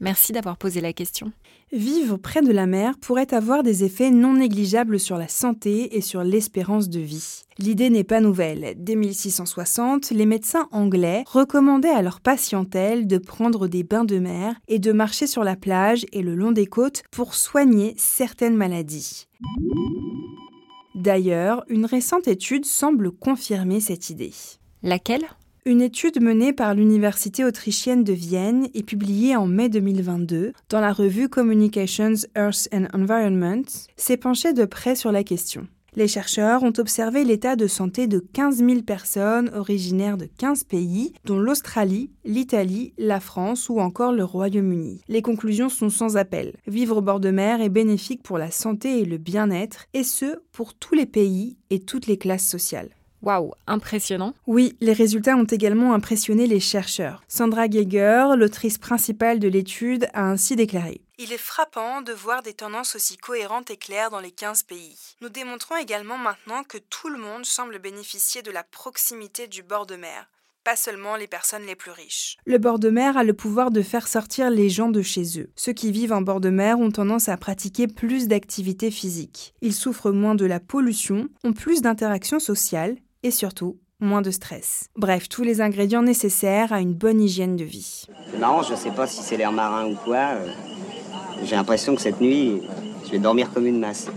Merci 0.00 0.32
d'avoir 0.32 0.56
posé 0.56 0.80
la 0.80 0.94
question. 0.94 1.30
Vivre 1.72 2.16
près 2.16 2.40
de 2.40 2.50
la 2.50 2.66
mer 2.66 2.98
pourrait 2.98 3.34
avoir 3.34 3.62
des 3.62 3.84
effets 3.84 4.10
non 4.10 4.32
négligeables 4.32 4.98
sur 4.98 5.18
la 5.18 5.28
santé 5.28 5.96
et 5.96 6.00
sur 6.00 6.24
l'espérance 6.24 6.88
de 6.88 7.00
vie. 7.00 7.42
L'idée 7.58 7.90
n'est 7.90 8.02
pas 8.02 8.20
nouvelle. 8.20 8.74
Dès 8.78 8.96
1660, 8.96 10.10
les 10.10 10.24
médecins 10.24 10.68
anglais 10.72 11.22
recommandaient 11.26 11.90
à 11.90 12.00
leur 12.00 12.20
patientèle 12.20 13.06
de 13.06 13.18
prendre 13.18 13.68
des 13.68 13.84
bains 13.84 14.04
de 14.04 14.18
mer 14.18 14.54
et 14.68 14.78
de 14.78 14.90
marcher 14.92 15.26
sur 15.26 15.44
la 15.44 15.54
plage 15.54 16.06
et 16.12 16.22
le 16.22 16.34
long 16.34 16.52
des 16.52 16.66
côtes 16.66 17.02
pour 17.10 17.34
soigner 17.34 17.94
certaines 17.98 18.56
maladies. 18.56 19.26
D'ailleurs, 20.94 21.62
une 21.68 21.84
récente 21.84 22.26
étude 22.26 22.64
semble 22.64 23.12
confirmer 23.12 23.80
cette 23.80 24.10
idée. 24.10 24.32
Laquelle? 24.82 25.26
Une 25.64 25.82
étude 25.82 26.22
menée 26.22 26.52
par 26.52 26.74
l'Université 26.74 27.44
autrichienne 27.44 28.04
de 28.04 28.12
Vienne 28.12 28.68
et 28.74 28.82
publiée 28.82 29.36
en 29.36 29.46
mai 29.46 29.68
2022 29.68 30.52
dans 30.68 30.80
la 30.80 30.92
revue 30.92 31.28
Communications, 31.28 32.14
Earth 32.36 32.68
and 32.72 32.86
Environment 32.94 33.62
s'est 33.96 34.16
penchée 34.16 34.52
de 34.52 34.64
près 34.64 34.94
sur 34.94 35.12
la 35.12 35.24
question. 35.24 35.66
Les 35.96 36.06
chercheurs 36.06 36.62
ont 36.62 36.72
observé 36.78 37.24
l'état 37.24 37.56
de 37.56 37.66
santé 37.66 38.06
de 38.06 38.20
15 38.20 38.58
000 38.58 38.82
personnes 38.82 39.50
originaires 39.54 40.16
de 40.16 40.28
15 40.38 40.64
pays, 40.64 41.12
dont 41.24 41.38
l'Australie, 41.38 42.12
l'Italie, 42.24 42.92
la 42.96 43.18
France 43.18 43.68
ou 43.68 43.80
encore 43.80 44.12
le 44.12 44.22
Royaume-Uni. 44.22 45.00
Les 45.08 45.22
conclusions 45.22 45.68
sont 45.68 45.90
sans 45.90 46.16
appel. 46.16 46.54
Vivre 46.68 46.98
au 46.98 47.02
bord 47.02 47.18
de 47.18 47.30
mer 47.30 47.60
est 47.60 47.68
bénéfique 47.68 48.22
pour 48.22 48.38
la 48.38 48.52
santé 48.52 49.00
et 49.00 49.04
le 49.04 49.18
bien-être, 49.18 49.86
et 49.92 50.04
ce, 50.04 50.40
pour 50.52 50.74
tous 50.74 50.94
les 50.94 51.06
pays 51.06 51.56
et 51.70 51.80
toutes 51.80 52.06
les 52.06 52.18
classes 52.18 52.46
sociales. 52.46 52.90
Waouh, 53.22 53.52
impressionnant. 53.66 54.34
Oui, 54.46 54.76
les 54.80 54.92
résultats 54.92 55.36
ont 55.36 55.44
également 55.44 55.94
impressionné 55.94 56.46
les 56.46 56.60
chercheurs. 56.60 57.22
Sandra 57.28 57.68
Geiger, 57.68 58.28
l'autrice 58.36 58.78
principale 58.78 59.38
de 59.38 59.48
l'étude, 59.48 60.08
a 60.14 60.24
ainsi 60.24 60.56
déclaré 60.56 61.02
il 61.22 61.34
est 61.34 61.38
frappant 61.38 62.00
de 62.00 62.14
voir 62.14 62.42
des 62.42 62.54
tendances 62.54 62.96
aussi 62.96 63.18
cohérentes 63.18 63.70
et 63.70 63.76
claires 63.76 64.08
dans 64.08 64.20
les 64.20 64.30
15 64.30 64.62
pays. 64.62 64.96
Nous 65.20 65.28
démontrons 65.28 65.76
également 65.76 66.16
maintenant 66.16 66.64
que 66.64 66.78
tout 66.78 67.10
le 67.10 67.18
monde 67.18 67.44
semble 67.44 67.78
bénéficier 67.78 68.40
de 68.40 68.50
la 68.50 68.64
proximité 68.64 69.46
du 69.46 69.62
bord 69.62 69.84
de 69.84 69.96
mer 69.96 70.30
pas 70.62 70.76
seulement 70.76 71.16
les 71.16 71.26
personnes 71.26 71.64
les 71.66 71.74
plus 71.74 71.90
riches. 71.90 72.36
Le 72.44 72.58
bord 72.58 72.78
de 72.78 72.90
mer 72.90 73.16
a 73.16 73.24
le 73.24 73.32
pouvoir 73.32 73.70
de 73.70 73.80
faire 73.80 74.06
sortir 74.06 74.50
les 74.50 74.68
gens 74.68 74.90
de 74.90 75.00
chez 75.00 75.40
eux. 75.40 75.50
Ceux 75.56 75.72
qui 75.72 75.90
vivent 75.90 76.12
en 76.12 76.20
bord 76.20 76.40
de 76.40 76.50
mer 76.50 76.78
ont 76.78 76.90
tendance 76.90 77.30
à 77.30 77.36
pratiquer 77.38 77.86
plus 77.86 78.28
d'activités 78.28 78.90
physiques. 78.90 79.54
Ils 79.62 79.74
souffrent 79.74 80.10
moins 80.10 80.34
de 80.34 80.44
la 80.44 80.60
pollution, 80.60 81.28
ont 81.44 81.54
plus 81.54 81.80
d'interactions 81.80 82.40
sociales 82.40 82.96
et 83.22 83.30
surtout 83.30 83.78
moins 84.00 84.22
de 84.22 84.30
stress. 84.30 84.88
Bref, 84.96 85.28
tous 85.28 85.42
les 85.42 85.60
ingrédients 85.60 86.02
nécessaires 86.02 86.72
à 86.72 86.80
une 86.80 86.94
bonne 86.94 87.20
hygiène 87.20 87.56
de 87.56 87.64
vie. 87.64 88.06
Non, 88.38 88.62
je 88.62 88.74
sais 88.74 88.90
pas 88.90 89.06
si 89.06 89.22
c'est 89.22 89.36
l'air 89.36 89.52
marin 89.52 89.90
ou 89.90 89.96
quoi. 89.96 90.34
Euh, 90.34 90.48
j'ai 91.44 91.56
l'impression 91.56 91.94
que 91.94 92.00
cette 92.00 92.20
nuit, 92.20 92.62
je 93.04 93.10
vais 93.10 93.18
dormir 93.18 93.52
comme 93.52 93.66
une 93.66 93.78
masse. 93.78 94.08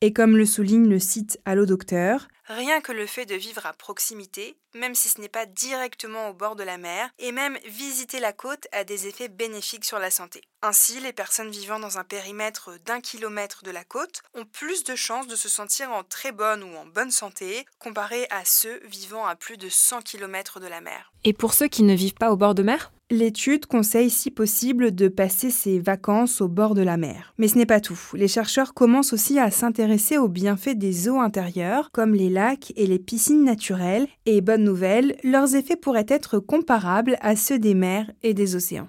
Et 0.00 0.12
comme 0.12 0.36
le 0.36 0.44
souligne 0.44 0.88
le 0.88 0.98
site 0.98 1.40
Allo 1.44 1.64
Docteur, 1.64 2.28
rien 2.46 2.80
que 2.80 2.92
le 2.92 3.06
fait 3.06 3.26
de 3.26 3.34
vivre 3.34 3.66
à 3.66 3.72
proximité, 3.72 4.56
même 4.74 4.94
si 4.94 5.08
ce 5.08 5.20
n'est 5.20 5.28
pas 5.28 5.46
directement 5.46 6.28
au 6.28 6.34
bord 6.34 6.56
de 6.56 6.62
la 6.62 6.78
mer, 6.78 7.10
et 7.18 7.32
même 7.32 7.58
visiter 7.66 8.20
la 8.20 8.32
côte 8.32 8.66
a 8.72 8.84
des 8.84 9.06
effets 9.06 9.28
bénéfiques 9.28 9.84
sur 9.84 9.98
la 9.98 10.10
santé. 10.10 10.42
Ainsi, 10.62 11.00
les 11.00 11.12
personnes 11.12 11.50
vivant 11.50 11.78
dans 11.78 11.98
un 11.98 12.04
périmètre 12.04 12.78
d'un 12.84 13.00
kilomètre 13.00 13.62
de 13.62 13.70
la 13.70 13.84
côte 13.84 14.22
ont 14.34 14.44
plus 14.44 14.84
de 14.84 14.96
chances 14.96 15.26
de 15.26 15.36
se 15.36 15.48
sentir 15.48 15.90
en 15.92 16.02
très 16.02 16.32
bonne 16.32 16.62
ou 16.62 16.76
en 16.76 16.86
bonne 16.86 17.10
santé 17.10 17.66
comparé 17.78 18.26
à 18.30 18.44
ceux 18.44 18.80
vivant 18.84 19.26
à 19.26 19.36
plus 19.36 19.56
de 19.56 19.68
100 19.68 20.02
km 20.02 20.60
de 20.60 20.66
la 20.66 20.80
mer. 20.80 21.12
Et 21.24 21.32
pour 21.32 21.54
ceux 21.54 21.68
qui 21.68 21.82
ne 21.82 21.94
vivent 21.94 22.14
pas 22.14 22.30
au 22.30 22.36
bord 22.36 22.54
de 22.54 22.62
mer? 22.62 22.92
L'étude 23.08 23.66
conseille 23.66 24.10
si 24.10 24.32
possible 24.32 24.92
de 24.92 25.06
passer 25.06 25.50
ses 25.50 25.78
vacances 25.78 26.40
au 26.40 26.48
bord 26.48 26.74
de 26.74 26.82
la 26.82 26.96
mer. 26.96 27.34
Mais 27.38 27.46
ce 27.46 27.56
n'est 27.56 27.64
pas 27.64 27.78
tout. 27.78 28.00
Les 28.14 28.26
chercheurs 28.26 28.74
commencent 28.74 29.12
aussi 29.12 29.38
à 29.38 29.52
s'intéresser 29.52 30.18
aux 30.18 30.26
bienfaits 30.26 30.76
des 30.76 31.08
eaux 31.08 31.20
intérieures, 31.20 31.92
comme 31.92 32.14
les 32.14 32.30
lacs 32.30 32.72
et 32.74 32.84
les 32.84 32.98
piscines 32.98 33.44
naturelles, 33.44 34.08
et 34.26 34.40
bonne 34.40 34.64
nouvelle, 34.64 35.16
leurs 35.22 35.54
effets 35.54 35.76
pourraient 35.76 36.06
être 36.08 36.40
comparables 36.40 37.16
à 37.20 37.36
ceux 37.36 37.60
des 37.60 37.74
mers 37.74 38.10
et 38.24 38.34
des 38.34 38.56
océans. 38.56 38.88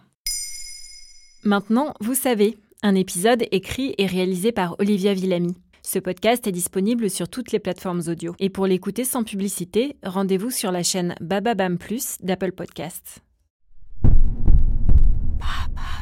Maintenant, 1.44 1.94
vous 2.02 2.16
savez, 2.16 2.58
un 2.82 2.96
épisode 2.96 3.46
écrit 3.52 3.94
et 4.00 4.08
réalisé 4.08 4.52
par 4.52 4.80
Olivia 4.80 5.14
Villamy. 5.14 5.56
Ce 5.84 6.00
podcast 6.00 6.48
est 6.48 6.52
disponible 6.52 7.12
sur 7.12 7.30
toutes 7.30 7.52
les 7.52 7.60
plateformes 7.60 8.02
audio. 8.08 8.36
Et 8.40 8.50
pour 8.50 8.66
l'écouter 8.66 9.04
sans 9.04 9.24
publicité, 9.24 9.96
rendez-vous 10.04 10.50
sur 10.50 10.72
la 10.72 10.82
chaîne 10.82 11.14
Bababam 11.22 11.78
Plus 11.78 12.18
d'Apple 12.24 12.52
Podcasts. 12.54 13.22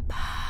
Bye. 0.07 0.44